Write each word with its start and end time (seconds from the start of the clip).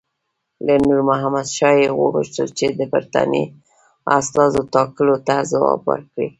له 0.65 0.73
نور 0.87 0.99
محمد 1.09 1.47
شاه 1.57 1.75
یې 1.81 1.89
وغوښتل 2.01 2.47
چې 2.57 2.67
د 2.79 2.81
برټانیې 2.93 3.45
استازو 4.17 4.61
ټاکلو 4.73 5.15
ته 5.27 5.35
ځواب 5.51 5.79
ورکړي. 5.91 6.27